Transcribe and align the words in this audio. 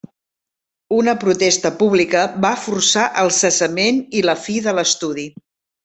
Una 0.99 1.13
protesta 1.23 1.71
pública 1.83 2.25
va 2.47 2.51
forçar 2.63 3.05
el 3.25 3.33
cessament 3.43 4.05
i 4.21 4.25
la 4.31 4.37
fi 4.49 4.61
de 4.71 4.79
l'estudi. 4.81 5.33